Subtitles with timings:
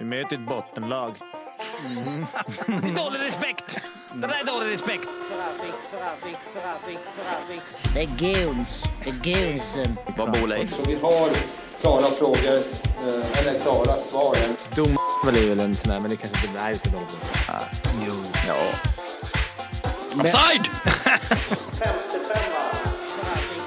[0.00, 1.14] Vi möter ett bottenlag.
[2.66, 3.78] Det är dålig respekt!
[4.14, 5.08] Det där är dålig respekt.
[7.94, 8.84] Det är goons.
[9.04, 9.96] Det är goonsen.
[10.16, 10.76] Vad bor Leif?
[10.76, 11.28] Så vi har
[11.80, 12.56] klara frågor,
[13.06, 14.36] eh, eller klara svar.
[14.74, 16.62] Dom är väl en sån där, men det kanske inte...
[16.62, 17.06] Nej, vi ska dom.
[18.06, 18.12] Jo.
[18.48, 18.56] Ja.
[20.20, 20.68] Offside!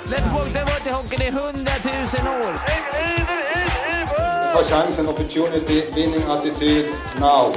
[0.05, 2.53] Let's walk the water hockey i hundratusen år.
[4.53, 6.85] Ta chansen, opportunity, winning attityd,
[7.19, 7.53] now.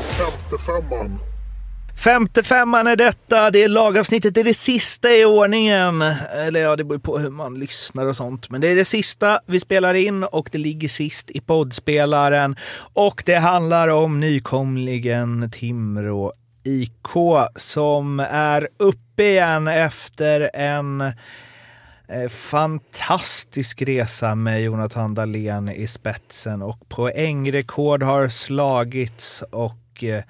[2.04, 3.50] Femte femman är detta.
[3.50, 4.34] Det är lagavsnittet.
[4.34, 6.02] Det är det sista i ordningen.
[6.02, 8.50] Eller ja, det beror på hur man lyssnar och sånt.
[8.50, 12.56] Men det är det sista vi spelar in och det ligger sist i poddspelaren.
[12.92, 16.32] Och det handlar om nykomlingen Timrå
[16.64, 17.08] IK
[17.56, 21.12] som är uppe igen efter en
[22.28, 30.22] fantastisk resa med Jonathan Dahlén i spetsen och poängrekord har slagits och eh,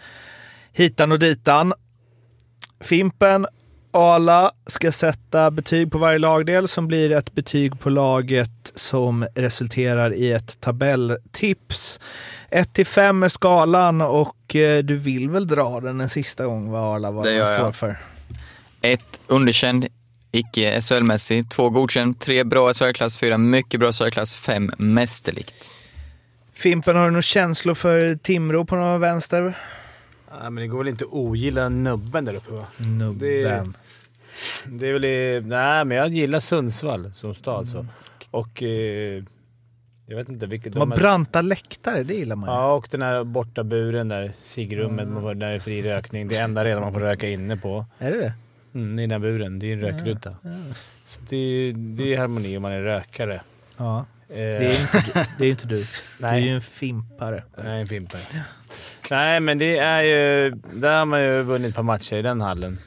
[0.73, 1.73] hitan och ditan.
[2.80, 3.47] Fimpen,
[3.91, 10.15] Ala ska sätta betyg på varje lagdel som blir ett betyg på laget som resulterar
[10.15, 12.01] i ett tabelltips.
[12.51, 16.71] 1 till 5 är skalan och eh, du vill väl dra den en sista gång
[16.71, 17.97] vad Arla vad Det står för?
[18.82, 19.87] Ett underkänd,
[20.30, 21.49] icke SHL-mässig.
[21.51, 25.71] Två godkänd, tre bra SHL-klass, fyra mycket bra SHL-klass, fem mästerligt.
[26.52, 29.59] Fimpen, har du några känslor för Timrå på någon vänster?
[30.30, 32.66] Ja, men det går väl inte att ogilla nubben där uppe va?
[32.99, 33.74] Nubben.
[34.66, 35.04] Det är väl...
[35.04, 37.87] i- Nej, men jag gillar Sundsvall som stad så.
[38.30, 38.63] Och...
[38.63, 39.23] Eh,
[40.09, 40.73] jag vet inte vilket...
[40.73, 42.54] De har branta läktare, det gillar man ju.
[42.54, 44.32] Ja, och den här borta buren där.
[44.43, 46.29] Cigrummet, man får- där det är fri rökning.
[46.29, 47.85] Det är enda redan man får röka inne på.
[47.99, 48.32] Är det det?
[48.77, 49.59] Mm, I den här buren.
[49.59, 50.37] Det är en rökruta.
[51.07, 53.43] Så det, är, det är harmoni om man är rökare.
[53.77, 53.99] Ja.
[54.29, 55.24] Eh, Det är inte du.
[55.38, 55.77] Det är inte du.
[56.19, 56.45] Du är Nej.
[56.45, 57.43] ju en fimpare.
[57.65, 58.21] Nej, en fimpare.
[59.10, 60.51] Nej, men det är ju...
[60.74, 62.79] Där har man ju vunnit ett par matcher i den hallen.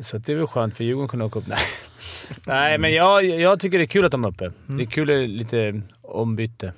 [0.00, 1.46] Så det är väl skönt för Djurgården kunde åka upp.
[1.48, 1.58] Nej,
[2.46, 4.52] Nej men jag, jag tycker det är kul att de är uppe.
[4.66, 6.72] Det är kul med lite ombyte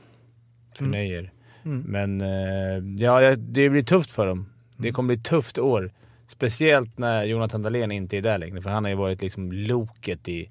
[0.76, 1.32] för Nöjer.
[1.62, 4.49] Men eh, ja, ja, det blir tufft för dem.
[4.76, 5.93] Det kommer bli ett tufft år.
[6.32, 10.28] Speciellt när Jonathan Dahlén inte är där längre, för han har ju varit liksom loket
[10.28, 10.50] i...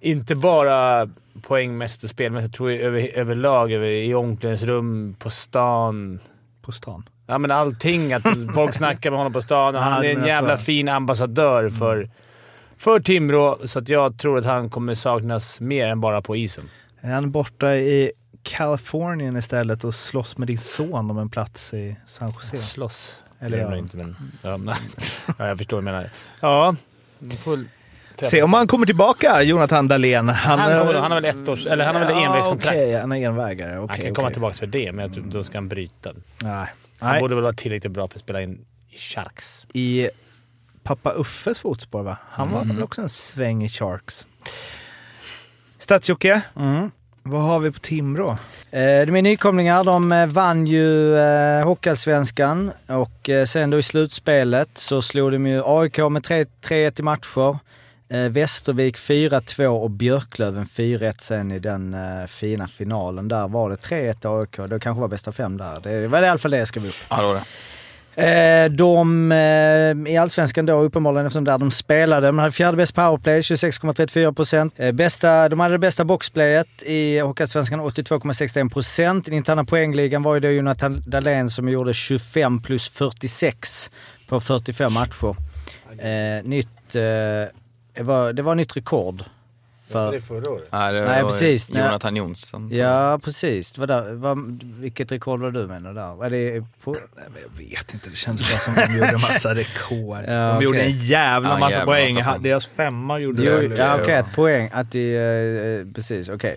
[0.00, 1.10] Inte bara
[1.42, 3.72] poängmässigt och spelmässigt, tror jag över, överlag.
[3.72, 6.20] Över, I omklädningsrum, på stan.
[6.62, 7.08] På stan.
[7.26, 8.12] Ja, men allting.
[8.12, 8.22] Att
[8.54, 12.10] folk snackar med honom på stan och han är en jävla fin ambassadör för,
[12.76, 13.58] för Timrå.
[13.64, 16.64] Så att jag tror att han kommer saknas mer än bara på isen.
[17.00, 18.12] Är han borta i
[18.42, 22.56] Kalifornien istället och slåss med din son om en plats i San Jose?
[22.56, 23.16] Slåss.
[23.40, 23.70] Eller Eller ja.
[23.70, 23.76] ja.
[23.78, 24.16] inte, men...
[24.42, 24.74] Ja, men-
[25.38, 26.10] ja, jag förstår vad du menar.
[26.40, 26.74] Ja,
[28.16, 30.28] träffa- Se om han kommer tillbaka, Jonathan Dahlén.
[30.28, 31.66] Han, Han, är- kommer, han har väl ett års...
[31.66, 32.76] Eller han har väl Ja, envägskontrakt.
[32.76, 33.74] okej, han är envägare.
[33.74, 34.32] han okej, kan komma okej.
[34.34, 36.12] tillbaka för det, men jag tror, då ska han bryta.
[36.42, 36.66] Nej.
[36.98, 37.20] Han Nej.
[37.20, 39.66] borde väl vara tillräckligt bra för att spela in i Sharks.
[39.72, 40.08] I
[40.82, 42.16] pappa Uffes fotspår va?
[42.30, 42.76] Han var Mm.
[42.76, 44.26] väl också en sväng i Sharks.
[45.78, 46.90] Stadsjocke, Mm.
[47.22, 48.30] Vad har vi på Timrå?
[48.70, 49.84] Eh, de är nykomlingar.
[49.84, 55.62] De vann ju eh, Hockeyallsvenskan och eh, sen då i slutspelet så slog de ju
[55.64, 57.58] AIK med 3 3-1 i matcher.
[58.08, 63.28] Eh, Västervik 4-2 och Björklöven 4-1 sen i den eh, fina finalen.
[63.28, 64.70] Där var det 3-1 AIK.
[64.70, 65.80] Det kanske var bästa fem där.
[65.82, 66.94] Det var i alla fall det jag skrev upp.
[67.08, 67.42] Ja, då det.
[68.20, 72.26] Eh, de eh, i Allsvenskan då uppenbarligen eftersom där de spelade.
[72.26, 74.74] De hade fjärde bäst powerplay, 26,34 procent.
[74.76, 79.28] Eh, bästa, de hade det bästa boxplayet i Hockeyallsvenskan, 82,61 procent.
[79.28, 83.90] I den interna poängligan var ju det Jonathan Dahlén som gjorde 25 plus 46
[84.28, 85.36] på 45 matcher.
[85.98, 87.00] Eh, nytt, eh,
[87.94, 89.22] det, var, det var nytt rekord.
[89.92, 90.68] För, förra året?
[90.70, 91.70] Ja, det Nej, var precis.
[91.70, 91.82] Nej.
[91.82, 92.70] Jonathan Jonsson.
[92.72, 93.78] ja, precis.
[93.78, 96.14] Vad där, vad, vilket rekord var du menar där?
[96.14, 99.12] Var det på, Nej, men Jag vet inte, det känns bara som de gjorde en
[99.14, 100.18] massa rekord.
[100.26, 100.64] Ja, de okej.
[100.64, 102.14] gjorde en jävla Ja, massa jävla poäng.
[102.14, 102.42] massa poäng.
[102.42, 104.18] Deras femma gjorde Jo, väl- ja, okej, ja.
[104.20, 104.70] ett poäng.
[104.72, 106.56] Att de, eh, precis, okej.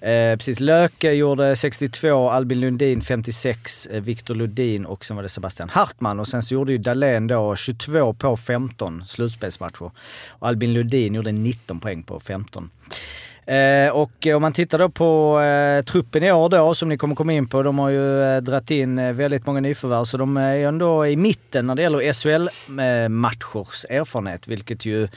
[0.00, 5.28] Eh, precis, Löke gjorde 62, Albin Lundin 56, eh, Viktor Lundin och sen var det
[5.28, 6.20] Sebastian Hartman.
[6.20, 9.90] Och sen så gjorde ju Dahlén då 22 på 15 slutspelsmatcher.
[10.28, 12.70] Och Albin Lundin gjorde 19 poäng på 15.
[13.46, 17.14] Eh, och om man tittar då på eh, truppen i år då, som ni kommer
[17.14, 20.36] komma in på, de har ju eh, dratt in eh, väldigt många nyförvärv, så de
[20.36, 25.08] eh, är ju ändå i mitten när det gäller SHL-matchers eh, erfarenhet, vilket ju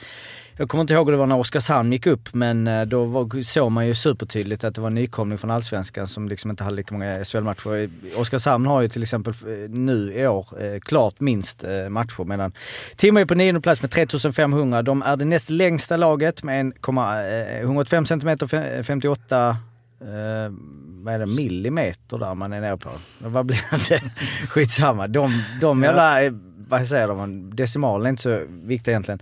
[0.60, 3.42] jag kommer inte ihåg hur det var när Oskarshamn gick upp, men eh, då var,
[3.42, 6.76] såg man ju supertydligt att det var en nykomling från Allsvenskan som liksom inte hade
[6.76, 7.90] lika många SHL-matcher.
[8.16, 12.52] Oskarshamn har ju till exempel eh, nu i år eh, klart minst eh, matcher, medan
[12.96, 14.82] Timrå är på nionde plats med 3500.
[14.82, 18.38] De är det näst längsta laget med 1,185 cm,
[18.84, 19.48] 58
[20.00, 20.06] eh,
[21.02, 22.90] vad är det, millimeter där man är nere på.
[23.18, 24.02] Vad blir det?
[24.48, 25.06] Skitsamma.
[25.06, 26.32] De, de jävla, eh,
[26.68, 29.20] vad säger de, decimalen är inte så viktiga egentligen.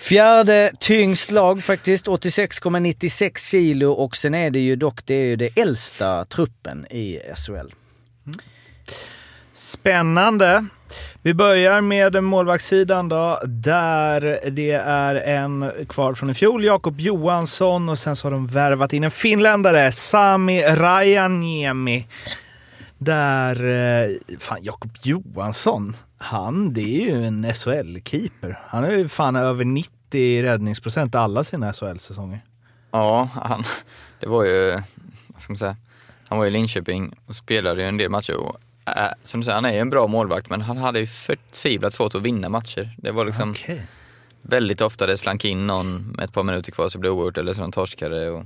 [0.00, 5.36] Fjärde tyngst lag faktiskt, 86,96 kilo och sen är det ju dock det är ju
[5.36, 7.74] det äldsta truppen i SHL.
[9.54, 10.66] Spännande.
[11.22, 17.88] Vi börjar med målvaktssidan då, där det är en kvar från i fjol, Jakob Johansson
[17.88, 22.06] och sen så har de värvat in en finländare, Sami Rajaniemi.
[22.98, 28.58] Där, eh, fan Jakob Johansson, han det är ju en SHL-keeper.
[28.66, 32.44] Han är ju fan över 90 räddningsprocent alla sina SHL-säsonger.
[32.90, 33.64] Ja, han,
[34.20, 34.70] det var ju,
[35.26, 35.76] vad ska man säga,
[36.28, 38.36] han var i Linköping och spelade ju en del matcher.
[38.36, 38.56] Och,
[38.86, 41.92] äh, som du säger, han är ju en bra målvakt men han hade ju förtvivlat
[41.92, 42.94] svårt att vinna matcher.
[42.98, 43.86] Det var liksom Okej.
[44.42, 47.38] väldigt ofta det slank in någon med ett par minuter kvar så blev det oavgjort
[47.38, 48.30] eller så de torskade.
[48.30, 48.44] Och,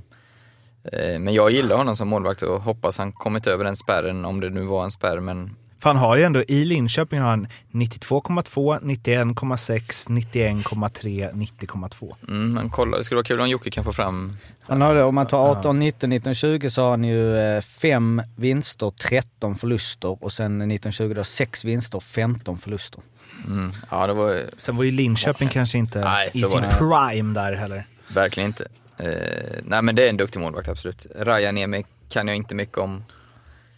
[0.93, 4.39] eh, men jag gillar honom som målvakt och hoppas han kommit över den spärren, om
[4.39, 5.19] det nu var en spärr.
[5.19, 12.15] Men För han har ju ändå, i Linköping har han 92,2, 91,6, 91,3, 90,2.
[12.27, 15.03] mm, men kolla, det skulle vara kul om Jocke kan få fram Han har det,
[15.03, 20.23] om man tar 18, 19, 19, 20 så har han ju 5 vinster, 13 förluster
[20.23, 23.01] och sen 19, 20 då 6 vinster, 15 förluster.
[23.47, 27.53] Mm, ja, det var Sen var ju Linköping kanske inte Nej, i sin prime där
[27.53, 27.87] heller.
[28.07, 28.67] verkligen inte.
[28.97, 31.07] Eh, nej men det är en duktig målvakt absolut.
[31.15, 33.03] Rajaniemi kan jag inte mycket om.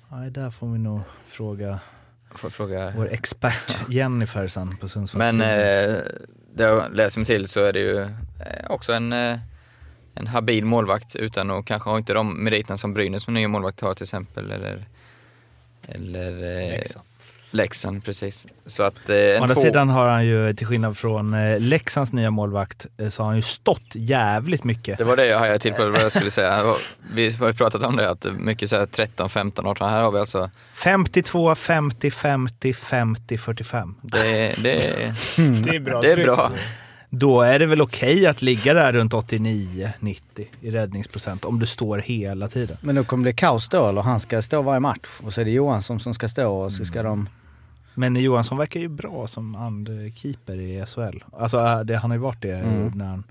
[0.10, 1.80] Nej, där får vi nog fråga
[2.32, 2.94] Får fråga.
[2.96, 5.98] vår expert Jennifer sen på Sundsvalls Men eh,
[6.54, 8.10] det jag läser mig till så är det ju eh,
[8.70, 9.40] också en, eh,
[10.16, 13.82] en habil målvakt utan att kanske ha inte de meriterna som Brynäs som nya målvakt
[13.82, 14.52] har till exempel.
[14.52, 14.86] Eller,
[15.88, 17.06] eller eh, Leksand.
[17.52, 18.48] Leksand, precis.
[18.66, 22.14] Så att eh, Å andra två, sidan har han ju, till skillnad från eh, Leksands
[22.14, 24.98] nya målvakt, eh, så har han ju stått jävligt mycket.
[24.98, 26.76] det var det jag hajade till på vad jag skulle säga.
[27.14, 29.90] Vi har ju pratat om det, att mycket så här 13, 15, 18.
[29.90, 33.96] Här har vi alltså, 52, 50, 50, 50, 45.
[34.02, 35.14] det, det,
[35.64, 36.26] Det är bra det är tryck.
[36.26, 36.52] bra.
[37.10, 41.66] Då är det väl okej att ligga där runt 89, 90 i räddningsprocent om du
[41.66, 42.78] står hela tiden.
[42.82, 45.46] Men då kommer det kaos då, eller han ska stå varje match och så är
[45.46, 47.30] det Johansson som ska stå och så ska de...
[47.94, 51.24] Men Johansson verkar ju bra som andkeeper i SHL.
[51.40, 52.56] Alltså äh, det, han har ju varit det.
[52.56, 52.92] Mm.
[52.96, 53.24] När han,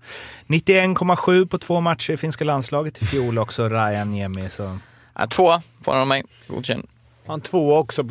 [0.46, 4.50] 91,7 på två matcher i finska landslaget i fjol också, Ryan Niemi.
[4.50, 4.78] Så.
[5.14, 6.86] Ja, två får han av mig, godkänd.
[7.26, 8.08] Han två också på,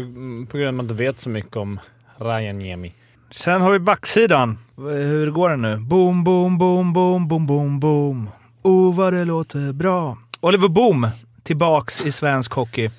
[0.52, 1.80] på grund av att man inte vet så mycket om
[2.18, 2.94] Ryan Niemi.
[3.32, 4.58] Sen har vi backsidan.
[4.78, 5.78] Hur går det nu?
[5.78, 8.30] Boom, boom, boom, boom, boom, boom, boom.
[8.62, 10.18] Oh, vad det låter bra.
[10.40, 11.08] Oliver Boom
[11.44, 12.90] tillbaks i svensk hockey.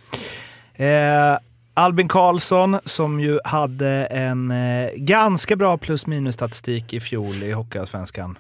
[0.75, 1.39] Eh,
[1.75, 7.53] Albin Karlsson som ju hade en eh, ganska bra plus minus statistik i fjol i
[7.53, 8.39] Hockeyallsvenskan.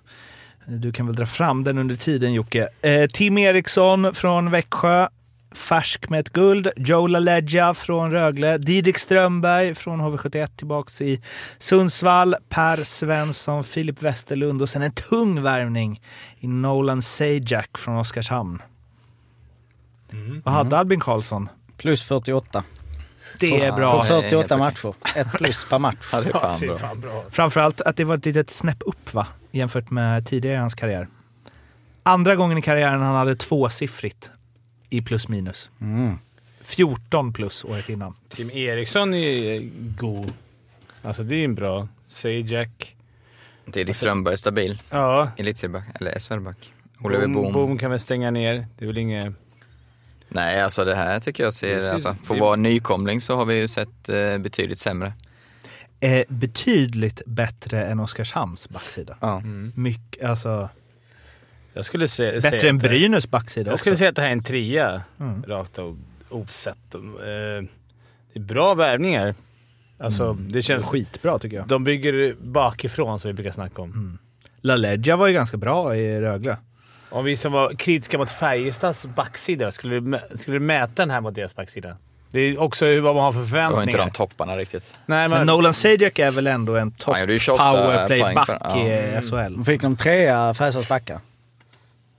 [0.66, 2.68] Du kan väl dra fram den under tiden Jocke.
[2.82, 5.08] Eh, Tim Eriksson från Växjö.
[5.56, 6.68] Färsk med ett guld.
[6.76, 8.58] Joe LaLeggia från Rögle.
[8.58, 11.22] Didrik Strömberg från HV71 tillbaks i
[11.58, 12.36] Sundsvall.
[12.48, 16.00] Per Svensson, Filip Westerlund och sen en tung värvning
[16.38, 18.62] i Nolan Sajak från Oskarshamn.
[20.44, 21.48] Vad hade Albin Karlsson?
[21.76, 22.64] Plus 48.
[23.40, 24.02] Det är På bra.
[24.04, 24.58] för- 48 helt okej.
[24.58, 25.18] matcher.
[25.20, 26.08] Ett plus per match.
[26.12, 26.78] Ja, det är fan det är bra.
[26.78, 27.24] fan bra.
[27.30, 29.26] Framförallt att det var ett litet snäpp upp va?
[29.50, 31.08] Jämfört med tidigare i hans karriär.
[32.02, 34.30] Andra gången i karriären han hade tvåsiffrigt
[34.90, 35.70] i plus minus.
[35.80, 36.18] Mm.
[36.62, 38.14] 14 plus året innan.
[38.28, 40.32] Tim Eriksson är god.
[41.02, 41.88] Alltså det är en bra.
[42.08, 42.96] Sajak.
[43.64, 44.82] Didrik Strömberg är stabil.
[44.90, 45.30] Ja.
[45.36, 46.72] Elitserieback, eller SHL-back.
[47.00, 47.78] Oliver Boom, Boom.
[47.78, 48.66] kan väl stänga ner.
[48.78, 49.34] Det är väl inget...
[50.28, 51.92] Nej, alltså det här tycker jag ser, Precis.
[51.92, 55.12] alltså, för att vara nykomling så har vi ju sett eh, betydligt sämre.
[56.00, 59.16] Eh, betydligt bättre än Oskarshamns backsida.
[59.20, 59.36] Ja.
[59.38, 59.72] Mm.
[59.76, 60.68] Mycket, alltså,
[61.76, 63.80] Jag skulle se, säga bättre än att det- Brynäs backsida Jag också.
[63.80, 65.02] skulle säga att det här är en trea.
[65.20, 65.42] Mm.
[65.48, 65.96] Rakt och
[66.30, 66.94] osett.
[66.94, 67.00] Eh,
[68.32, 69.34] Det är bra värvningar.
[69.98, 70.48] Alltså, Mm.
[70.52, 70.84] det känns...
[70.84, 71.66] Skitbra tycker jag.
[71.68, 73.90] De bygger bakifrån som vi brukar snacka om.
[73.90, 74.18] Mm.
[74.60, 76.56] LaLeggia var ju ganska bra i Rögle.
[77.10, 81.20] Om vi som var kritiska mot Färjestads backsida, skulle du, skulle du mäta den här
[81.20, 81.96] mot deras backsida?
[82.30, 83.82] Det är också hur- vad man har för Det var förväntningar.
[83.82, 84.94] inte de topparna riktigt.
[85.06, 87.84] Nej, Men men, Nolan Sajak är väl ändå en topp Han gjorde ju 28 poäng
[87.84, 88.78] powerplay-back för- ja.
[88.78, 89.64] i SHL.
[89.64, 91.20] Fick de trea Färjestads backar?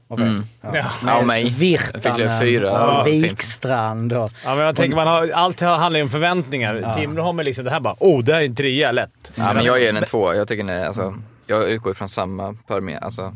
[0.09, 0.43] Av Mm.
[0.61, 0.69] Ja.
[0.73, 0.85] Ja.
[1.05, 1.49] Ja, mig.
[1.49, 2.71] Virtanen fyra.
[2.71, 3.23] och Ja, fint.
[3.25, 4.31] Wikstrand och...
[4.43, 6.95] ja, men jag tänker man har, allt handlar ju om förväntningar.
[6.95, 9.33] Timrå har man liksom det här bara “Oh, det här är en trea, lätt”.
[9.35, 10.33] Ja, men jag ger den en två.
[10.33, 11.15] Jag tycker är, alltså,
[11.47, 13.03] jag utgår från samma parameter.
[13.05, 13.35] Alltså,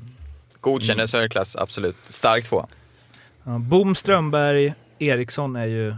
[0.61, 1.07] godkänd Mm.
[1.07, 1.95] SHL-klass, absolut.
[2.07, 2.65] Stark två.
[3.43, 5.95] Ja, Boom, Strömberg, Eriksson är ju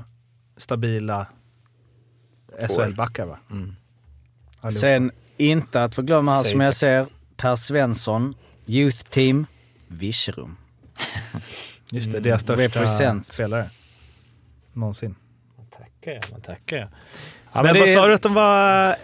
[0.58, 1.26] stabila
[2.68, 3.38] SHL-backar va?
[3.52, 3.76] Mm.
[4.62, 4.80] Allihopa.
[4.82, 9.46] Sen inte att förglömma här som jag ser, Per Svensson, Youth Team,
[9.88, 10.56] Virserum.
[11.92, 13.34] Just det, deras största Represent.
[13.34, 13.70] spelare.
[14.74, 15.16] Någonsin.
[15.58, 16.88] Man tackar jag, man tackar jag.
[17.54, 18.96] Ja, men det, vad sa du att de var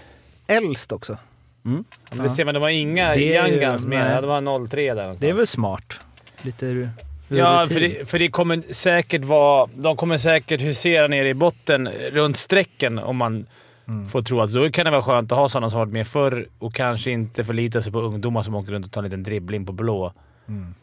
[0.48, 1.18] äldst också?
[1.66, 1.84] Mm.
[2.10, 4.24] Ja, men det ser man, de har inga Det young guns med.
[4.24, 5.20] Ja, har 03 där någonstans.
[5.20, 6.00] Det är väl smart?
[6.42, 6.90] Lite
[7.28, 9.70] Ja, för det, för det kommer säkert vara...
[9.76, 13.46] De kommer säkert husera nere i botten runt strecken om man
[13.88, 14.06] Mm.
[14.06, 16.48] får tro att då kan det vara skönt att ha sådana som varit med förr
[16.60, 19.66] och kanske inte förlita sig på ungdomar som åker runt och tar en liten dribbling
[19.66, 20.14] på blå.
[20.48, 20.76] Mm.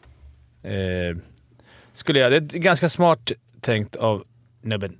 [0.67, 1.17] Eh,
[1.93, 2.31] skulle jag...
[2.31, 3.31] Det är ganska smart
[3.61, 4.23] tänkt av
[4.61, 4.97] nubben.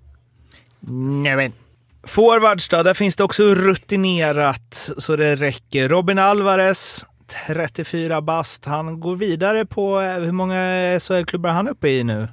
[2.03, 5.89] Forwards då, där finns det också rutinerat så det räcker.
[5.89, 7.05] Robin Alvarez,
[7.47, 8.65] 34 bast.
[8.65, 10.59] Han går vidare på, eh, hur många
[10.99, 12.27] SHL-klubbar är han uppe i nu?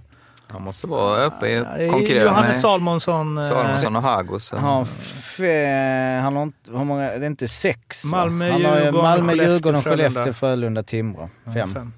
[0.49, 3.39] Han måste vara uppe är konkurrera Johannes med Salmonsson.
[3.39, 4.53] eh, Salomonsson och Hagos.
[4.53, 4.87] Han
[5.37, 8.05] fe, han har inte, hur många, det är inte sex?
[8.05, 9.83] Malmö, han har ju Djurgården, Malmö, Djurgården.
[9.83, 11.29] Skellefteå, Frölunda, Timrå.
[11.55, 11.75] Fem.
[11.75, 11.93] fem.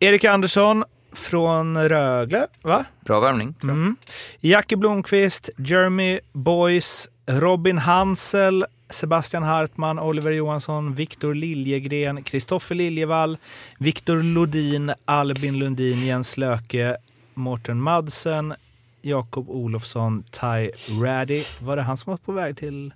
[0.00, 2.84] Erik Andersson från Rögle, va?
[3.00, 3.54] Bra värvning.
[3.62, 3.96] Mm.
[4.40, 13.38] Jackie Blomqvist, Jeremy Boys, Robin Hansel, Sebastian Hartman, Oliver Johansson, Viktor Liljegren, Kristoffer Liljevall,
[13.78, 16.96] Viktor Lodin, Albin Lundin, Jens Löke,
[17.34, 18.54] Mårten Madsen,
[19.02, 20.70] Jakob Olofsson, Ty
[21.02, 21.44] Raddy.
[21.60, 22.94] Var det han som var på väg till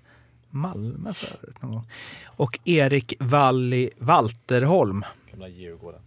[0.51, 1.87] Malmö förut någon gång?
[2.25, 5.05] Och Erik Walli Walterholm.
[5.31, 6.01] Gamla Djurgården.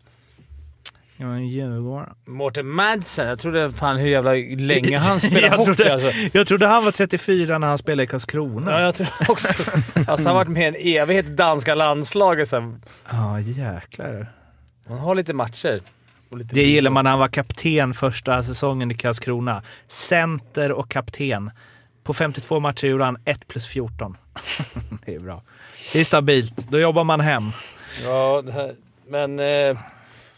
[1.17, 2.13] Ja, en Djurgården.
[2.25, 3.27] Mårten Madsen.
[3.27, 6.11] Jag trodde fan hur jävla länge han spelade Jag hockey trodde- alltså.
[6.33, 8.71] Jag trodde han var 34 när han spelade i Karlskrona.
[8.71, 9.71] Ja, jag tror också.
[9.95, 12.51] Alltså, han har varit med en evighet i danska landslaget.
[13.09, 14.27] Ja, jäklar.
[14.87, 15.81] Han har lite matcher.
[16.31, 19.63] Lite Det gillar man när han var kapten första säsongen i Karlskrona.
[19.87, 21.51] Center och kapten.
[22.03, 24.17] På 52 matcher gjorde han 1 plus 14.
[25.05, 25.41] det är bra.
[25.93, 26.57] Det är stabilt.
[26.69, 27.51] Då jobbar man hem.
[28.03, 28.75] Ja, här,
[29.07, 29.39] men...
[29.39, 29.77] Eh,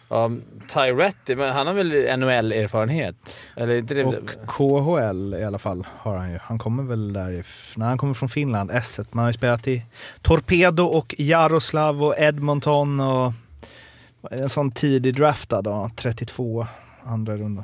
[0.09, 0.31] ja,
[0.73, 3.15] Tyretti, men han har väl NHL-erfarenhet?
[3.55, 4.03] Eller inte det?
[4.05, 4.15] Och
[4.47, 6.37] KHL i alla fall har han ju.
[6.41, 7.79] Han kommer väl därifrån.
[7.81, 9.07] Nej, han kommer från Finland, S1.
[9.11, 9.83] Man har ju spelat i
[10.21, 13.33] Torpedo och Jaroslav och Edmonton och
[14.31, 16.67] en sån tidig draftad då, 32
[17.03, 17.63] andra rundan.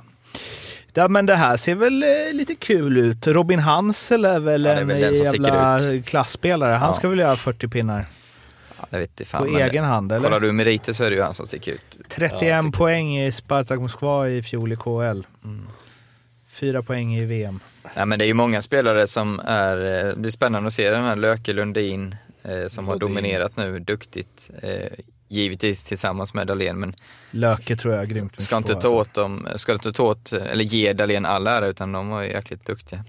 [0.94, 3.28] Ja, men det här ser väl eh, lite kul ut.
[3.28, 6.06] Robin Hansel är väl Ja, det är en väl den som sticker jävla ut.
[6.06, 6.74] klassspelare.
[6.74, 6.94] Han Ja.
[6.94, 8.06] ska väl göra 40 pinnar
[8.90, 9.52] Ja, vet på fan.
[9.52, 10.24] men egen hand, eller?
[10.24, 11.82] Kollar du meriter så är det ju han som sticker ut.
[12.10, 15.26] 31 Ja, tycker poäng i Spartak Moskva i fjol i KHL.
[15.44, 15.68] Mm.
[16.50, 17.60] Fyra poäng i VM.
[17.96, 20.90] Ja, men det är ju många spelare som är, eh, det blir spännande att se
[20.90, 23.16] den här Löke Lundin eh, som har Lundin.
[23.16, 24.50] dominerat nu duktigt.
[24.62, 24.72] Eh,
[25.28, 26.96] givetvis tillsammans med Dahlén men
[27.32, 29.02] Löke tror jag är grymt ska inte på, ta alltså.
[29.02, 32.30] åt dem, ska inte ta åt, eller ge Dahlén all ära utan de var ju
[32.30, 33.04] jäkligt duktiga.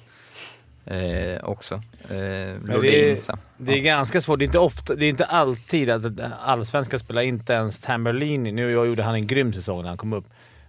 [0.86, 1.74] Eh, också.
[1.74, 3.38] Eh, det Lodin är- så.
[3.56, 4.38] Det är ganska svårt.
[4.38, 6.04] Det är inte, ofta, det är inte alltid att
[6.44, 8.52] allsvenska spelar inte ens Tamberlini.
[8.52, 10.24] Nu gjorde han en grym säsong när han kom upp.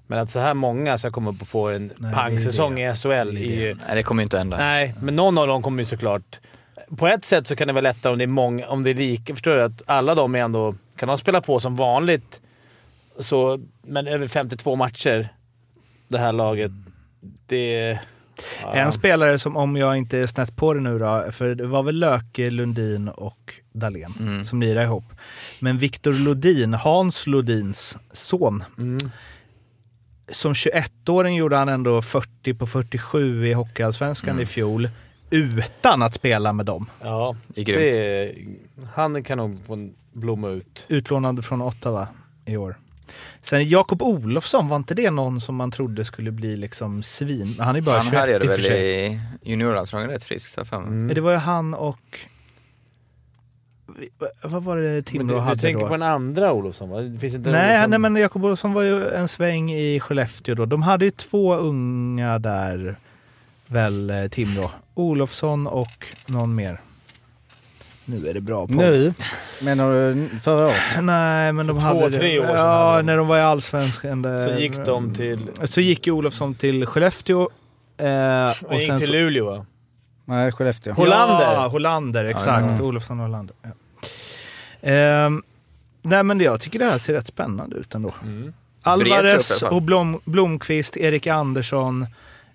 [0.07, 3.10] Men att så här många ska komma upp och få en pangsäsong det i SHL.
[3.10, 4.57] Det är är ju- Nej det kommer ju inte hända.
[4.57, 6.39] Nej, men någon av dem kommer ju såklart...
[6.98, 8.93] På ett sätt så kan det vara lättare om det är många, om det är
[8.95, 9.34] lika.
[9.34, 9.63] Förstår du?
[9.63, 10.75] Att alla de är ändå...
[10.98, 12.41] Kan de spela på som vanligt,
[13.19, 15.29] så, men över 52 matcher,
[16.07, 16.72] det här laget,
[17.48, 18.00] det...
[18.62, 18.74] Ja.
[18.74, 21.84] En spelare som, om jag inte är snett på det nu då, för det var
[21.84, 24.46] väl Löke, Lundin och Dahlén Mm.
[24.46, 25.04] som lirade ihop.
[25.60, 28.98] Men Viktor Lodin, Hans Lodins son, Mm.
[30.32, 34.44] som 21-åring gjorde han ändå 40 på 47 i Hockeyallsvenskan Mm.
[34.44, 34.89] i fjol,
[35.30, 36.89] utan att spela med dem.
[37.01, 38.36] Ja, Det är det,
[38.94, 39.60] han kan nog
[40.13, 40.86] blomma ut.
[40.88, 42.08] Utlånad från Ottawa
[42.46, 42.75] i år.
[43.41, 47.55] Sen Jakob Olofsson, var inte det någon som man trodde skulle bli liksom svin?
[47.59, 49.05] Han är bara Han 21 i härjade och för väl sig.
[49.13, 50.83] i juniorlandslaget rätt friskt har.
[50.88, 51.15] Mm.
[51.15, 52.19] Det var ju han och...
[54.43, 55.88] Vad var det Timrå du, du hade tänker då?
[55.88, 57.01] på den andra Olofsson va?
[57.01, 60.55] Det finns inte Nej, Olofsson- nej, men Jakob Olofsson var ju en sväng i Skellefteå
[60.55, 60.65] då.
[60.65, 62.95] De hade ju två unga där,
[63.67, 64.71] väl, eh, Timrå.
[64.93, 66.81] Olofsson och någon mer.
[68.05, 68.75] Nu är det bra podd.
[68.75, 69.13] Nu?
[69.62, 70.75] Menar du förra året?
[71.01, 72.12] Nej, men de För hade...
[72.12, 74.21] två, tre år sedan Ja, när de var i Allsvenskan.
[74.21, 75.39] där- Så gick de till...
[75.63, 77.50] Så gick ju Olofsson till Skellefteå.
[77.97, 79.65] Eh, Och gick till så- Luleå va?
[80.25, 80.93] Nej, Skellefteå.
[80.93, 81.53] Hollander.
[81.53, 82.77] Ja, Hollander, exakt.
[82.77, 82.83] det.
[82.83, 83.55] Olofsson och Hollander.
[83.62, 83.69] Ja.
[84.81, 85.43] Ehm,
[86.01, 88.13] nej, men jag tycker det här ser rätt spännande ut ändå.
[88.24, 88.53] Mm.
[88.81, 92.07] Alvarez och Blom, Blomqvist, Erik Andersson,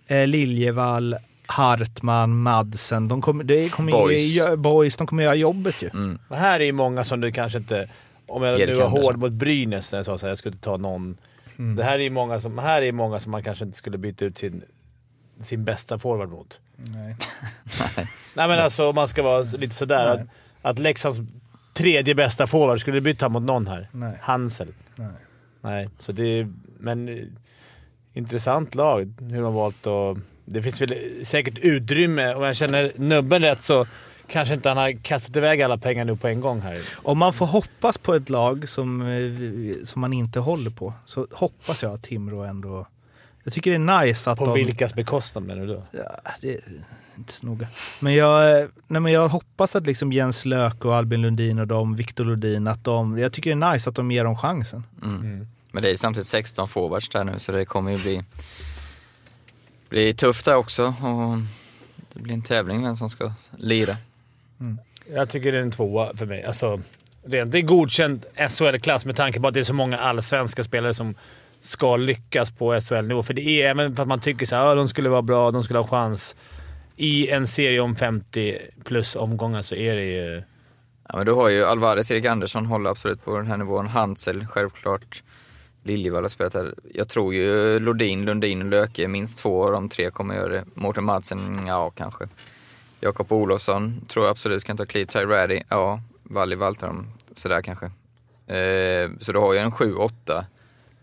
[0.07, 1.17] eh, Liljevall,
[1.51, 3.09] Hartman, Madsen.
[3.09, 4.21] De kommer, det kommer Boys.
[4.21, 4.97] Ge, boys.
[4.97, 5.91] De kommer göra jobbet ju.
[5.95, 6.19] Mm.
[6.29, 7.89] Men här är ju många som du kanske inte...
[8.27, 11.17] Om jag nu var hård mot Brynäs när jag sa att jag skulle ta någon.
[11.59, 11.77] Mm.
[11.77, 14.25] Det här är ju många som, här är många som man kanske inte skulle byta
[14.25, 14.63] ut sin,
[15.41, 16.61] sin bästa forward mot.
[16.77, 17.17] Nej.
[18.37, 20.07] Nej men alltså om man ska vara lite sådär.
[20.07, 20.21] Att,
[20.63, 21.19] att Leksands
[21.75, 23.89] tredje bästa forward, skulle du byta mot någon här?
[23.93, 24.19] Nej.
[24.21, 24.69] Hansel?
[24.97, 25.09] Nej.
[25.61, 26.53] Nej, så det är...
[26.79, 27.09] Men...
[27.09, 27.25] eh,
[28.13, 29.13] intressant lag.
[29.21, 30.19] Hur de valt att...
[30.53, 32.35] Det finns väl säkert utrymme.
[32.35, 33.87] Om jag känner nubben rätt så
[34.27, 36.79] kanske inte han har kastat iväg alla pengar nu på en gång här.
[36.97, 41.27] Om man får hoppas på ett lag som, eh, som man inte håller på så
[41.33, 42.87] hoppas jag att Timrå ändå...
[43.45, 44.55] Jag tycker det är nice att På de...
[44.55, 45.83] vilkas bekostnad menar du då?
[45.91, 46.61] Ja, det är
[47.17, 47.67] inte så noga.
[48.01, 51.97] Men jag, nej, men jag hoppas att liksom Jens Lök och Albin Lundin och de,
[51.97, 53.19] Viktor Lundin, att de...
[53.19, 54.85] Jag tycker det är nice att de ger dem chansen.
[55.03, 55.47] Mm.
[55.73, 58.25] Men det är samtidigt 16 forwards där nu så det kommer ju bli,
[59.91, 60.85] bli tufft där också.
[60.85, 61.39] Och
[62.13, 63.97] det blir en tävling vem som ska lira.
[65.13, 66.45] Jag tycker det är en tvåa för mig.
[66.45, 66.81] Alltså,
[67.25, 71.15] det är godkänd SHL-klass med tanke på att det är så många allsvenska spelare som
[71.61, 73.23] ska lyckas på SHL-nivå.
[73.23, 75.79] För det är, även för att man tycker att de skulle vara bra, de skulle
[75.79, 76.37] ha chans.
[76.97, 80.43] I en serie om 50 plus omgångar så är det ju...
[81.09, 83.87] Ja, men du har ju Alvarez, Erik Andersson håller absolut på den här nivån.
[83.87, 85.23] Hansel självklart.
[85.83, 86.75] Liljevall har spelat här.
[86.95, 90.65] Jag tror ju Lodin, Lundin och Löke, minst två av de tre kommer göra det.
[90.75, 92.29] Mårten Madsen, ja kanske.
[93.01, 95.07] Jakob Olofsson tror jag absolut kan ta kliv.
[95.07, 96.01] Ty Raddy, ja.
[96.23, 97.87] Valli Valtaram, sådär kanske.
[98.57, 100.45] Eh, så du har ju en 7-8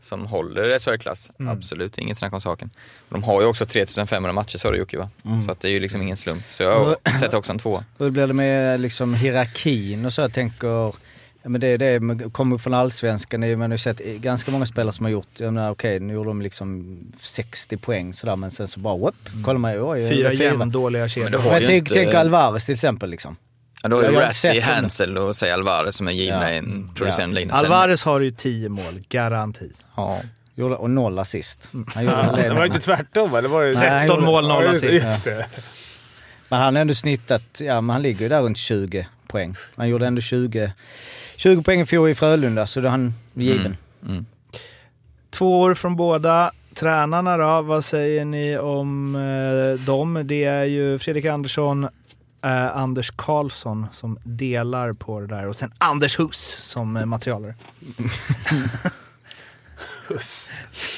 [0.02, 1.32] som håller SHL-klass.
[1.40, 2.70] Absolut, inget snack om saken.
[3.10, 5.10] De har ju också 3500 matcher sa du Jocke va?
[5.46, 6.44] Så att det är ju liksom ingen slump.
[6.50, 7.84] Så jag sätter också en två.
[7.98, 10.22] Hur blir det med liksom hierarkin och så?
[10.22, 10.94] Jag tänker,
[11.48, 14.66] men det är det, kommer upp från allsvenskan, det är- man har sett ganska många
[14.66, 18.52] spelare som har gjort, jag menar, okej nu gjorde de liksom 60 poäng sådär men
[18.52, 21.30] sen så bara whoop, kollar man ju, oj, Fyra jämndåliga Men kedjor.
[21.44, 21.94] Men tänker, inte...
[21.94, 23.36] tänker Alvarez till exempel liksom.
[23.84, 24.70] Ja, då sett Ratty, dem.
[24.76, 26.54] Hansel och säg Alvarez som är givna Ja.
[26.54, 27.56] i en producerande linje.
[27.56, 29.72] Sen- Alvarez har ju tio mål, garanti.
[29.96, 30.22] Ja.
[30.56, 31.70] Gjorde, och noll assist.
[31.94, 33.42] Han gjorde Ja, det det var inte tvärtom va?
[33.42, 34.84] Det var han 13 gjorde- mål, noll Ja, assist.
[35.06, 35.46] Just det.
[36.50, 39.56] Men han har ändå snittat, ja men han ligger ju där runt 20 poäng.
[39.76, 40.72] Han gjorde ändå 20,
[41.38, 43.78] 20 poäng i fjol i Frölunda så då är han given.
[44.08, 44.26] Mm.
[45.30, 46.52] Två år från båda.
[46.76, 50.22] Tränarna då, vad säger ni om eh, dem?
[50.26, 51.84] Det är ju Fredrik Andersson,
[52.44, 57.56] eh, Anders Karlsson som delar på det där och sen Anders Huss som eh, materialare.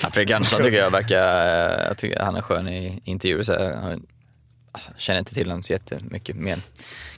[0.01, 3.43] Ja, Fredrik Andersson tycker jag verkar, eh, jag tycker han är skön i intervjuer.
[3.43, 3.99] Så jag har-
[4.71, 6.57] alltså, känner inte till honom så jättemycket mer.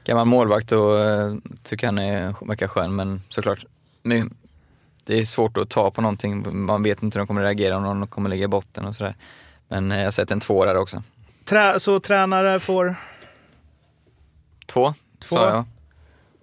[0.04, 3.66] Gammal målvakt och eh, tycker han är, verkar skön men såklart,
[4.04, 4.24] my-
[5.06, 6.66] det är svårt att ta på någonting.
[6.66, 9.16] Man vet inte hur de kommer reagera, om någon kommer ligga i botten och sådär.
[9.68, 11.04] Men eh, jag har sett en två där också.
[11.46, 12.96] Trä, så tränare får...
[14.66, 15.36] Två, Två.
[15.36, 15.66] sa jag.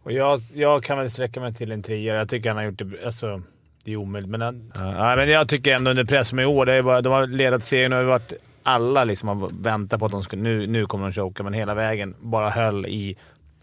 [0.02, 2.14] Och jag, jag kan väl sträcka mig till en trea.
[2.14, 3.06] Jag tycker han har gjort det...
[3.06, 3.42] Alltså,
[3.84, 6.66] det är omöjligt, men, han, ja, men jag tycker ändå under press med i år.
[6.66, 8.32] Det är bara, de har ledat serien och har varit...
[8.68, 10.42] Alla liksom har väntat på att de skulle...
[10.42, 13.16] Nu, nu kommer de choka, men hela vägen bara höll i...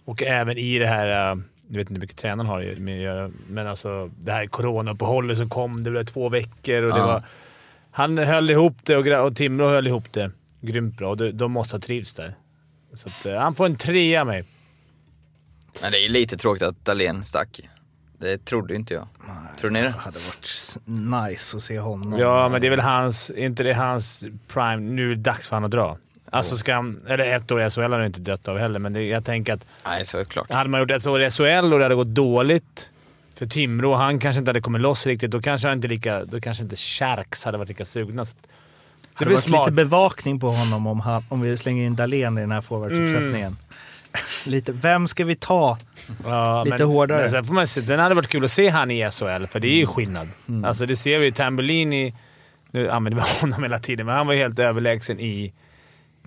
[0.05, 1.31] Och även i det här...
[1.31, 1.37] äh,
[1.67, 5.37] Jag vet inte hur mycket tränaren har med att göra, men alltså det här coronauppehållet
[5.37, 5.83] som kom.
[5.83, 7.05] Det blev två veckor och det Ja.
[7.07, 7.23] var...
[7.91, 11.09] Han höll ihop det och, och Timrå höll ihop det grymt bra.
[11.09, 12.35] och De, de måste ha trivts där.
[12.93, 14.43] Så att, eh, han får en trea av mig.
[15.81, 17.61] Men det är lite tråkigt att Dahlén stack.
[18.17, 19.07] Det trodde inte jag.
[19.57, 19.85] Tror ni det?
[19.87, 22.19] Det hade varit nice att se honom.
[22.19, 23.29] Ja, men det är väl hans...
[23.29, 24.77] inte det hans prime?
[24.77, 25.97] Nu är det dags för honom att dra.
[26.29, 27.01] Alltså ska han...
[27.07, 29.53] Eller ett år i SHL har han inte dött av heller, men det, jag tänker
[29.53, 30.51] att Nej, så är det klart.
[30.51, 32.89] hade man gjort ett år i SHL och det hade gått dåligt
[33.35, 36.25] för Timrå och han kanske inte hade kommit loss riktigt, då kanske, han inte lika,
[36.25, 38.23] då kanske inte Sharks hade varit lika sugna.
[38.23, 38.29] Det
[39.13, 39.67] hade blir varit smart.
[39.67, 43.57] lite bevakning på honom om, han, om vi slänger in Dahlén i den här forwardsuppsättningen.
[44.45, 45.78] Lite, vem ska vi ta?
[46.25, 47.19] Ja, Lite men, hårdare.
[47.21, 49.60] Men sen får man se, den hade varit kul att se han i SHL, för
[49.60, 50.30] det är ju skillnad.
[50.65, 51.32] Alltså det ser vi ju.
[51.32, 52.13] Tambellini,
[52.71, 55.54] nu använder vi honom hela tiden, men han var ju helt överlägsen i,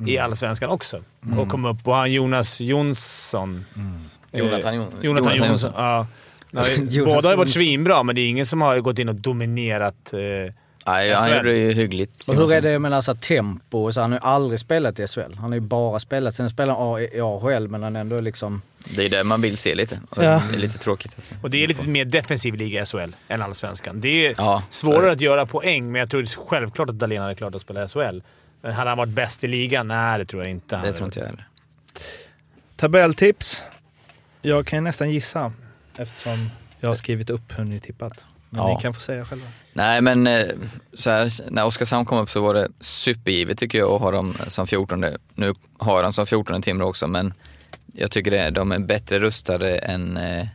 [0.07, 1.03] i Allsvenskan också.
[1.39, 1.89] Och kom upp.
[1.89, 3.65] Och han Jonas Jonsson.
[4.33, 5.49] Eh, Jonathan Jon- Jonathan Jonathan Jonsson.
[5.51, 5.73] Jonsson.
[5.77, 6.07] Ja.
[7.05, 10.13] Båda har varit svinbra, men det är ingen som har gått in och dominerat.
[10.13, 10.53] Eh,
[10.89, 12.29] Nej, han gjorde det ju hyggligt.
[12.29, 13.79] Och hur är det med alltså, tempo?
[13.79, 15.35] och Så han har ju aldrig spelat i SHL.
[15.35, 18.63] Han har ju bara spelat, sen spelar han i AHL men han är ändå liksom...
[18.85, 20.01] Det är det man vill se lite.
[20.17, 20.23] Ja.
[20.23, 21.15] Det är lite tråkigt.
[21.17, 21.35] Alltså.
[21.43, 24.01] och det är lite mer defensiv liga i SHL än Allsvenskan.
[24.01, 25.13] Det är Ja, är svårare det.
[25.13, 28.21] att göra poäng, men jag tror självklart att Dahlén hade klart att spela SHL.
[28.63, 29.89] Men hade han varit bäst i ligan?
[29.89, 30.77] Nej, det tror jag inte.
[30.77, 31.49] Det tror inte jag heller.
[32.77, 33.65] Tabelltips.
[34.43, 35.53] Jag kan ju nästan gissa
[35.97, 38.25] eftersom jag har skrivit upp hur ni tippat.
[38.51, 38.75] Men Ja.
[38.77, 39.47] ni kan få säga själva.
[39.73, 40.47] Nej men eh,
[40.95, 44.35] så här, när Oskarshamn kom upp så var det supergivet tycker jag att ha dem
[44.47, 45.05] som 14.
[45.35, 47.35] Nu har de som 14 Timrå också men
[47.93, 50.47] jag tycker det, de är bättre rustade än, eh,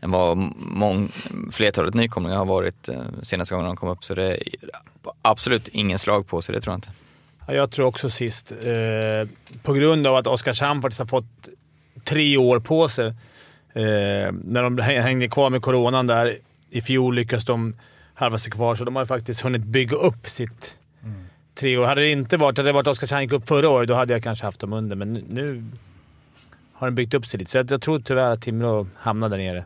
[0.00, 1.12] än vad mång,
[1.52, 4.04] flertalet nykomlingar har varit eh, senaste gången de kom upp.
[4.04, 4.38] Så det är
[5.22, 6.90] absolut ingen slag på sig, det tror jag inte.
[7.46, 8.52] Ja, jag tror också sist.
[8.52, 9.28] Eh,
[9.62, 11.48] på grund av att Oskarshamn faktiskt har fått
[12.04, 13.06] tre år på sig.
[13.74, 16.38] Eh, när de hä- hängde kvar med coronan där.
[16.72, 17.76] I fjol lyckades de
[18.14, 20.76] halva sig kvar, så de har faktiskt hunnit bygga upp sitt,
[21.54, 21.86] tre år.
[21.86, 24.44] Hade det inte varit, hade det varit Oskarshamn upp förra året, då hade jag kanske
[24.44, 24.96] haft dem under.
[24.96, 25.64] Men nu-
[26.82, 27.50] har den byggt upp sig lite.
[27.50, 29.64] Så jag, jag tror tyvärr att Timrå hamnar där nere.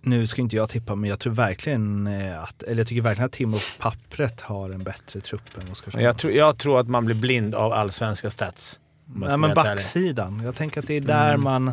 [0.00, 3.26] Nu ska inte jag tippa, men jag tror verkligen eh, att, eller jag tycker verkligen
[3.26, 6.04] att Timrå på pappret har en bättre trupp än Oskarshamn.
[6.04, 8.80] Jag, tror, jag tror att man blir blind av allsvenska stats.
[9.26, 10.42] ska men backsidan.
[10.44, 11.72] Jag tänker att det är där man...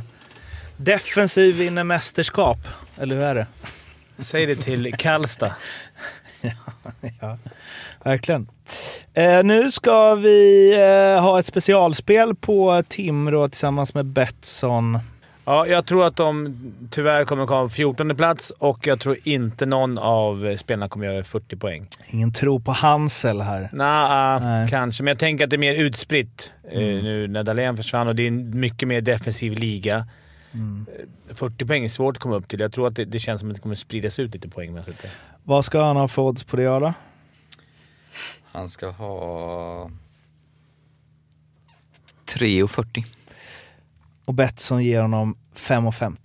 [0.84, 2.58] Defensiv vinner mästerskap.
[2.98, 3.48] Eller hur är det?
[4.20, 5.56] Säg det till Karlstad.
[7.22, 7.38] Ja,
[8.04, 8.48] verkligen.
[9.14, 15.00] Eh, nu ska vi eh, ha ett specialspel på Timrå tillsammans med Betsson.
[15.46, 16.56] Ja, jag tror att de
[16.92, 21.24] tyvärr kommer komma på 14 plats och jag tror inte någon av spelarna kommer göra
[21.24, 21.88] 40 poäng.
[22.08, 23.70] Ingen tro på Hansel här.
[23.74, 24.70] Nah, Nej.
[24.70, 28.16] kanske, men jag tänker att det är mer utspritt eh, nu när Dahlén försvann och
[28.16, 30.08] det är en mycket mer defensiv liga.
[30.54, 32.60] Eh, 40 poäng är svårt att komma upp till.
[32.60, 35.06] Jag tror att det, det känns som att det kommer spridas ut lite poängmässigt.
[35.44, 36.94] Vad ska han ha för odds på det då?
[38.44, 39.92] Han ska ha
[42.26, 43.06] 3,40.
[44.26, 46.18] Och Betsson ger honom 5,50.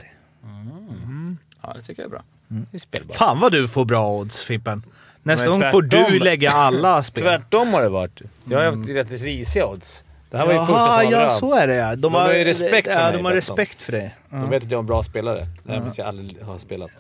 [1.63, 2.23] Ja, det tycker jag är bra.
[2.49, 3.17] Det är spelbart.
[3.17, 4.83] Fan vad du får bra odds Fimpen.
[5.23, 7.23] Nästa gång får du lägga alla spel.
[7.23, 8.21] Tvärtom har det varit.
[8.45, 10.05] Jag har haft rätt risiga odds.
[10.31, 11.31] Det här var ju första Jaha, var ja bra.
[11.31, 11.97] så är det ja.
[11.97, 14.15] De har ju respekt för ja, mig, De har respekt för dig.
[14.31, 14.37] Ja.
[14.37, 15.43] De vet att jag är en bra spelare.
[15.69, 16.91] Även fast jag aldrig har spelat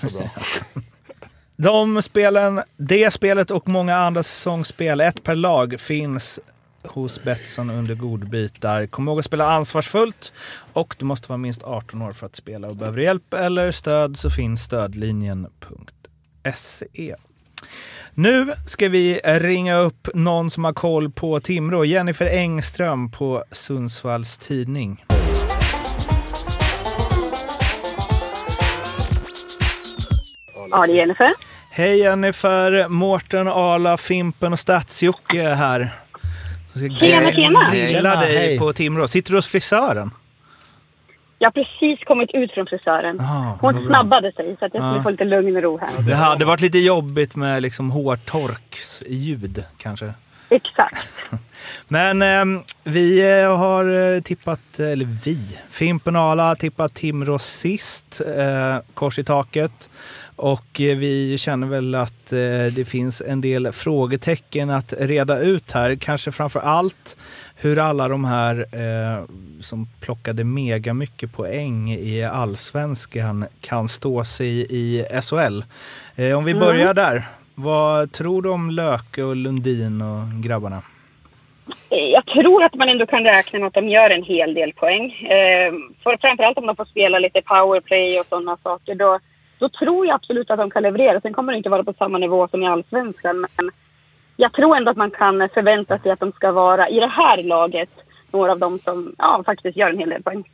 [0.00, 0.30] så bra.
[1.56, 6.40] De spelen, det spelet och många andra säsongsspel, ett per lag, finns
[6.82, 8.86] hos Betsson under godbitar.
[8.86, 10.32] Kom ihåg att spela ansvarsfullt
[10.72, 12.68] och du måste vara minst 18 år för att spela.
[12.68, 17.14] Och behöver du hjälp eller stöd så finns stödlinjen.se.
[18.16, 21.84] Nu ska vi ringa upp någon som har koll på Timrå.
[21.84, 25.04] Jennifer Engström på Sundsvalls Tidning.
[30.70, 31.34] Ja, det är Jennifer.
[31.70, 35.90] Hej Jennifer, Mårten, Arla, Fimpen och Stats-Jocke är här.
[37.00, 37.72] Tjena, tjena.
[37.72, 38.58] Tjena, dig hej.
[38.58, 39.08] på Timrå.
[39.08, 40.10] Sitter du hos frisören?
[41.38, 43.20] Jag har precis kommit ut från frisören.
[43.20, 46.02] Ah, vad Hon snabbade sig så att jag skulle få lite lugn och ro här.
[46.08, 50.14] Det hade varit lite jobbigt med liksom hårtorksljud kanske.
[50.48, 51.06] Exakt.
[51.88, 55.38] Men ehm, vi eh, har eh, tippat, eller vi,
[55.70, 59.90] Fimpen och Arla har tippat Timrå sist, eh, kors i taket.
[60.36, 62.38] Och eh, vi känner väl att eh,
[62.76, 65.96] det finns en del frågetecken att reda ut här.
[65.96, 67.16] Kanske framför allt
[67.64, 69.24] hur alla de här eh,
[69.60, 75.62] som plockade mega mycket poäng i allsvenskan kan stå sig i SHL.
[76.16, 77.24] Eh, om vi börjar där.
[77.54, 80.82] Vad tror du om Löke och Lundin och grabbarna?
[81.88, 85.12] Jag tror att man ändå kan räkna med att de gör en hel del poäng.
[85.12, 85.72] Eh,
[86.02, 88.94] för framförallt om de får spela lite powerplay och sådana saker.
[88.94, 89.18] Då,
[89.58, 91.20] då tror jag absolut att de kan leverera.
[91.20, 93.46] Sen kommer det inte vara på samma nivå som i allsvenskan.
[93.56, 93.70] Men
[94.36, 97.42] jag tror ändå att man kan förvänta sig att de ska vara, i det här
[97.42, 97.90] laget,
[98.32, 100.44] några av dem som ja, faktiskt gör en hel del poäng.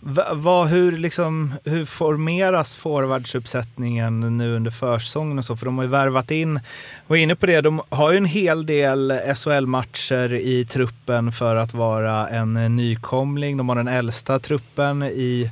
[0.00, 5.56] Va, vad- hur, liksom, hur formeras forwardsuppsättningen nu under försäsongen och så?
[5.56, 6.60] För de har ju värvat in,
[7.06, 11.74] var inne på det, de har ju en hel del SHL-matcher i truppen för att
[11.74, 13.56] vara en nykomling.
[13.56, 15.50] De har den äldsta truppen i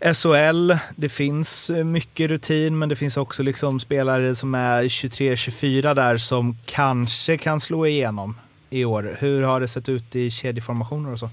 [0.00, 0.72] SHL.
[0.96, 6.16] Det finns eh, mycket rutin, men det finns också liksom spelare som är 23-24 där
[6.16, 8.36] som kanske kan slå igenom
[8.70, 9.16] i år.
[9.20, 11.28] Hur har det sett ut i kedjeformationer och så?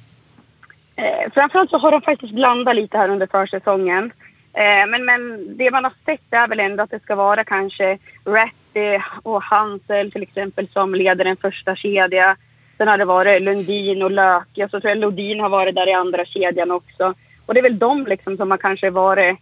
[0.96, 4.12] Eh, framförallt så har de faktiskt blandat lite här under försäsongen.
[4.54, 7.98] Eh, men, men det man har sett är väl ändå att det ska vara kanske
[8.26, 12.38] Ratti och Hansel till exempel som leder en första kedja.
[12.78, 15.90] Sen har det varit Lundin och Löke jag så tror jag Lodin har varit där
[15.90, 17.14] i andra kedjan också.
[17.46, 19.38] Och det är väl de liksom som har kanske varit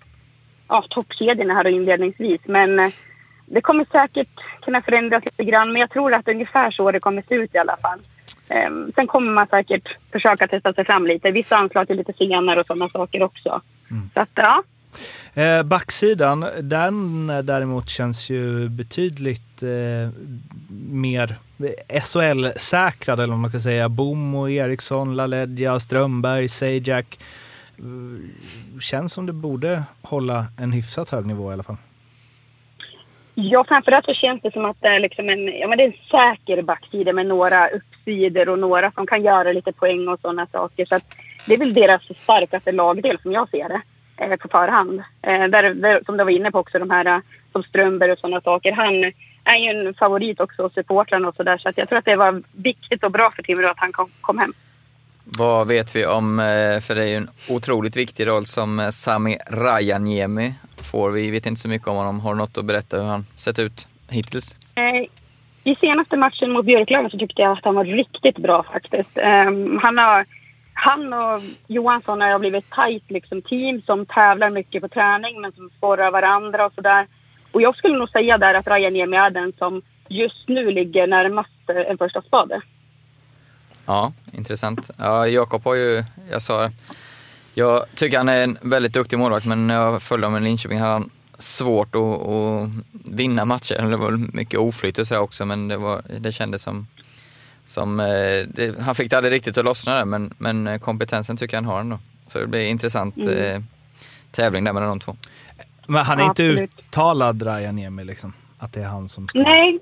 [0.67, 2.41] ja, toppkedjorna här inledningsvis.
[2.45, 2.89] Men eh,
[3.45, 4.29] det kommer säkert
[4.61, 5.71] kunna förändras lite grann.
[5.71, 7.99] Men jag tror att ungefär så det kommer se ut i alla fall.
[8.49, 11.31] Ehm, sen kommer man säkert försöka testa sig fram lite.
[11.31, 13.61] Vissa anslag till lite senare och sådana saker också.
[14.13, 14.63] Så att ja,
[15.33, 20.09] Eh, backsidan, den eh, däremot känns ju betydligt eh,
[20.91, 21.35] mer
[22.01, 23.89] SHL-säkrad eller vad man ska säga.
[23.89, 27.19] Boom och Eriksson, LaLeggia, Strömberg, Sajak.
[28.81, 31.77] Känns som det borde hålla en hyfsat hög nivå i alla fall.
[33.35, 35.87] ja framförallt så känns det som att det är, liksom en, ja, men det är
[35.87, 40.47] en säker backsida med några uppsidor och några som kan göra lite poäng och sådana
[40.47, 40.85] saker.
[40.85, 41.15] Så att
[41.47, 43.81] det är väl deras starkaste lagdel som jag ser det
[44.17, 45.03] eh, på förhand.
[45.21, 47.19] Eh, där, där, som du var inne på också, de här eh,
[47.51, 48.71] som Strömberg och sådana saker.
[48.71, 49.11] Han
[49.43, 51.57] är ju en favorit också hos supportrarna och sådär.
[51.57, 54.09] Så att jag tror att det var viktigt och bra för Timrå att han kom,
[54.21, 54.53] kom hem.
[55.25, 58.89] Vad vet vi om, eh, för det är ju en otroligt viktig roll som eh,
[58.89, 61.11] Sami Rajaniemi får.
[61.11, 62.19] Vi vet inte så mycket om honom.
[62.19, 64.57] Har du något att berätta hur han sett ut hittills?
[64.75, 65.03] Eh,
[65.63, 69.17] I senaste matchen mot Björklöven så tyckte jag att han var riktigt bra faktiskt.
[69.17, 70.25] Ehm, han, har,
[70.73, 75.51] han och Johansson har blivit ett tajt liksom, team som tävlar mycket på träning men
[75.51, 77.07] som sporrar varandra och sådär.
[77.51, 81.49] Och jag skulle nog säga där att Rajaniemi är den som just nu ligger närmast
[81.87, 82.61] en första spade.
[83.85, 84.89] Ja, intressant.
[84.97, 86.71] Ja, Jakob har ju, jag sa
[87.53, 90.79] jag tycker han är en väldigt duktig målvakt men när jag följde honom i Linköping
[90.79, 92.69] hade han svårt att, att
[93.05, 93.81] vinna matcher.
[93.89, 96.87] Det var mycket oflyt och så också men det, var, det kändes som,
[97.65, 98.05] som eh,
[98.47, 101.71] det, han fick det aldrig riktigt att lossna där men, men kompetensen tycker jag han
[101.73, 101.99] har ändå.
[102.27, 103.37] Så det blir intressant Mm.
[103.55, 103.61] eh,
[104.31, 105.15] tävling där mellan de två.
[105.87, 106.79] Men han är Ja, inte absolut.
[106.79, 108.33] uttalad Rajan Niemi liksom?
[108.57, 109.39] Att det är han som ska...
[109.39, 109.79] Nej,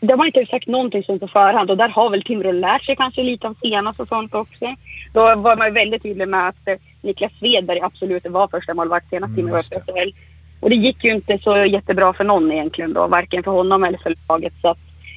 [0.00, 3.22] de har inte sagt någonting på förhand och där har väl Timrå lärt sig kanske
[3.22, 4.74] lite av senast och sånt också.
[5.12, 9.30] Då var man väldigt tydlig med att eh, Niklas Svedberg absolut var första målvakt senast
[9.30, 10.12] Mm, Timrå var uppe.
[10.60, 13.98] Och det gick ju inte så jättebra för någon egentligen då, varken för honom eller
[13.98, 14.52] för laget.
[14.62, 14.74] Så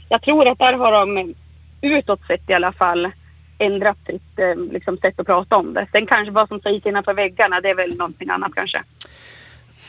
[0.09, 1.25] jag tror att där har de eh,
[1.81, 3.11] utåt sett i alla fall
[3.57, 5.87] ändrat sitt eh, liksom, sätt att prata om det.
[5.91, 8.83] Sen kanske vad som sägs innanför väggarna, det är väl någonting annat kanske.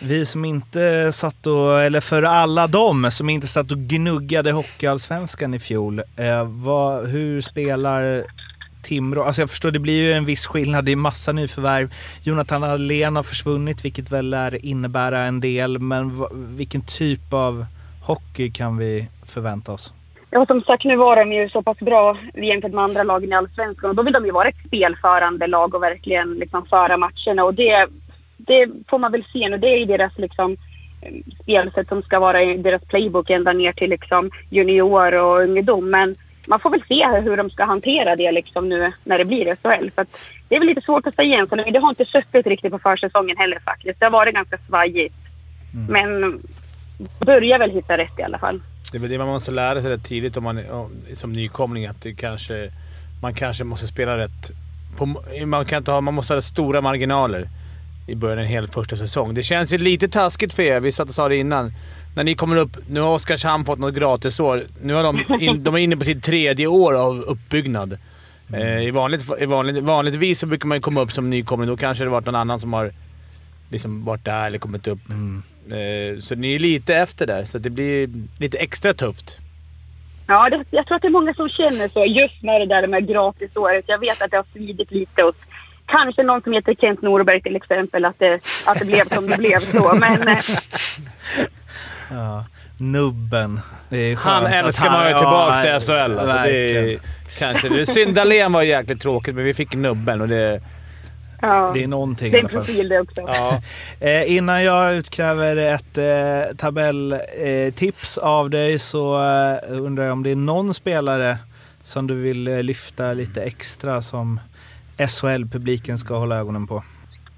[0.02, 5.54] Vi som inte satt och, eller för alla de som inte satt och gnuggade Hockeyallsvenskan
[5.54, 5.98] i fjol.
[6.16, 8.24] Eh, vad, hur spelar
[8.82, 9.22] Timrå?
[9.22, 10.84] Alltså jag förstår, det blir ju en viss skillnad.
[10.84, 11.94] Det är massa nyförvärv.
[12.22, 15.78] Jonathan Allén har försvunnit, vilket väl lär innebära en del.
[15.78, 17.66] Men v- vilken typ av
[18.02, 19.92] hockey kan vi förvänta oss?
[20.30, 23.34] Ja, som sagt, nu var de ju så pass bra jämfört med andra lagen i
[23.34, 23.90] Allsvenskan.
[23.90, 27.44] Och då vill de ju vara ett spelförande lag och verkligen liksom föra matcherna.
[27.44, 27.86] Och det,
[28.46, 29.58] det får man väl se nu.
[29.58, 30.56] Det är deras liksom,
[31.02, 35.90] eh, spelsätt som ska vara i deras playbook ända ner till liksom, junior och ungdom.
[35.90, 39.56] Men man får väl se hur de ska hantera det liksom nu när det blir
[39.56, 39.90] SHL.
[39.94, 41.70] För att det är väl lite svårt att säga än så länge.
[41.70, 44.00] Det har inte suttit riktigt på försäsongen heller faktiskt.
[44.00, 45.14] Det har varit ganska svajigt.
[45.88, 46.42] Men
[47.18, 48.62] börjar väl hitta rätt i alla fall.
[48.90, 51.86] Det är väl det man måste lära sig rätt tidigt om man, om, som nykomling.
[51.86, 52.72] Att det kanske,
[53.22, 54.50] man kanske måste spela rätt.
[54.96, 55.06] På,
[55.46, 57.48] man, kan inte ha, man måste ha stora marginaler
[58.06, 59.34] i början av en hel första säsong.
[59.34, 60.80] Det känns ju lite taskigt för er.
[60.80, 61.72] Vi satt och sa det innan.
[62.16, 62.76] När ni kommer upp...
[62.88, 64.66] Nu har Oskarshamn fått något gratisår.
[64.82, 67.98] Nu har de, in, de är inne på sitt tredje år av uppbyggnad.
[68.52, 71.68] Eh, i vanligt, i vanligt, vanligtvis så brukar man ju komma upp som nykomling.
[71.68, 72.92] Då kanske det varit någon annan som har
[73.70, 74.98] liksom varit där eller kommit upp.
[75.70, 79.36] Eh, så ni är lite efter där, så det blir lite extra tufft.
[80.26, 82.86] Ja, det, jag tror att det är många som känner så just med det där
[82.86, 83.84] med gratisåret.
[83.88, 85.34] Jag vet att det har svidit lite hos
[85.90, 89.36] kanske någon som heter Kent Norberg till exempel, att det, att det blev som det
[89.36, 89.94] blev så.
[89.94, 90.36] Men eh,
[92.10, 92.44] Ja,
[92.78, 93.60] nubben.
[94.16, 96.18] Han älskar man ju tillbaka ja, till SHL.
[96.18, 96.98] Alltså, det är,
[97.38, 100.60] kanske, det synd Dahlén var jäkligt tråkigt, men vi fick nubben och det...
[101.42, 102.64] ja, Det är någonting det i är en alla fall.
[102.64, 103.20] profil det också.
[103.20, 103.62] Ja.
[104.00, 110.30] Eh, innan jag utkräver ett eh, tabelltips av dig så eh, undrar jag om det
[110.30, 111.38] är någon spelare
[111.82, 114.40] som du vill eh, lyfta lite extra som
[115.08, 116.82] SHL-publiken ska hålla ögonen på.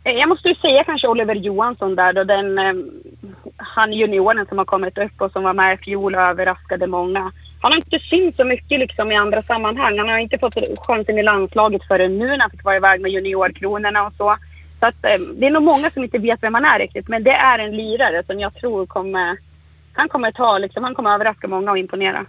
[0.05, 2.75] Eh, jag måste ju säga kanske Oliver Johansson där då, den, eh,
[3.57, 7.33] han junioren som har kommit upp och som var med i fjol och överraskade många.
[7.63, 9.99] Han har inte synts så mycket liksom i andra sammanhang.
[9.99, 13.11] Han har inte fått chansen i landslaget förrän nu när han fick vara iväg med
[13.11, 14.37] juniorkronorna och så.
[14.81, 17.25] Så att, eh, det är nog många som inte vet vem han är riktigt, men
[17.25, 19.37] det är en lirare som jag tror kommer...
[19.93, 22.27] Han kommer ta, liksom, han kommer överraska många och imponera.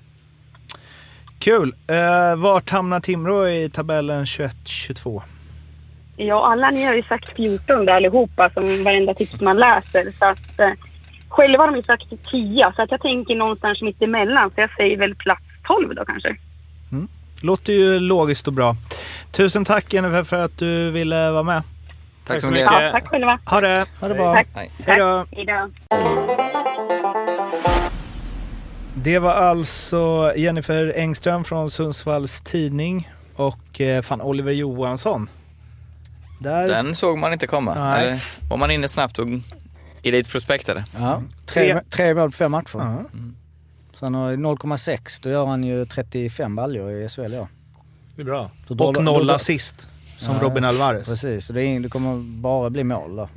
[1.43, 1.73] Kul!
[1.87, 5.21] Eh, vart hamnar Timrå i tabellen 21-22?
[6.17, 10.13] Ja, alla ni har ju sagt 14 där allihopa som varenda tips man läser.
[10.19, 10.71] Så att, eh,
[11.29, 14.51] själva har de ju sagt 10, så att jag tänker någonstans mitt emellan.
[14.55, 16.35] Så jag säger väl plats 12 då kanske.
[17.41, 18.75] Låter ju logiskt och bra.
[19.31, 21.63] Tusen tack Jennifer för att du ville vara med.
[22.27, 22.71] Tack så så mycket.
[22.71, 23.39] Ja, tack själva.
[23.45, 23.85] Ha det!
[23.99, 24.33] Ha det bra.
[24.33, 24.47] Tack.
[24.55, 24.71] Hej.
[24.85, 26.92] Hej då!
[29.03, 35.29] Det var alltså Jennifer Engström från Sundsvalls Tidning och eh, fan Oliver Johansson.
[36.39, 37.75] Där, Den såg man inte komma.
[37.75, 38.07] Nej.
[38.07, 39.27] Eller var man inne snabbt och
[40.03, 40.85] elitprospektade?
[40.97, 41.21] Ja.
[41.45, 42.69] Tre- Tre, tre mål på fem matcher.
[42.79, 43.03] Ja.
[43.99, 45.19] Så han har 0,6.
[45.23, 47.47] Då gör han ju 35 baljor i SHL ja.
[48.15, 48.51] Det är bra.
[48.67, 49.87] Så då- Och noll då- assist,
[50.17, 51.05] som Ja, Robin Alvarez.
[51.05, 53.29] Precis, så det, är, det kommer bara bli mål då.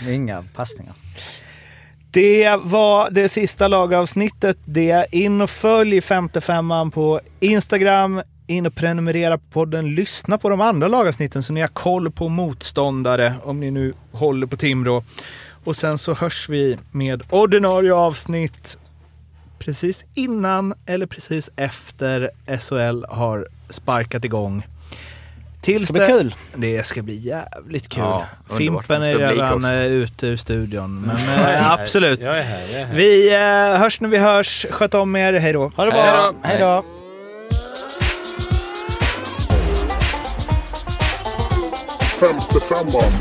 [0.00, 0.94] Det är inga passningar.
[2.12, 4.58] Det var det sista lagavsnittet.
[4.64, 8.22] Det är in och följ 55an på Instagram.
[8.46, 9.94] In och prenumerera på podden.
[9.94, 14.46] Lyssna på de andra lagavsnitten så ni har koll på motståndare om ni nu håller
[14.46, 15.04] på Timrå.
[15.64, 18.78] Och sen så hörs vi med ordinarie avsnitt
[19.58, 24.66] precis innan eller precis efter SHL har sparkat igång.
[25.60, 26.34] Tills ska bli kul.
[26.54, 28.02] Det ska bli jävligt kul.
[28.02, 28.24] Ja.
[28.58, 29.72] Fimpen är redan också.
[29.72, 31.00] eh, ute ur studion.
[31.00, 32.20] Men är eh, absolut.
[32.20, 32.60] Jag är här.
[32.72, 32.94] Jag är här.
[32.94, 34.66] Vi eh, hörs när vi hörs.
[34.70, 35.32] Sköt om er.
[35.32, 35.72] Hej då.
[35.76, 36.32] Ha det Hej bra.
[36.32, 36.48] då.
[36.48, 36.82] Hej då.
[42.20, 43.12] Femte femman.